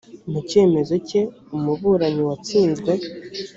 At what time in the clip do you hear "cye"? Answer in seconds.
1.07-1.21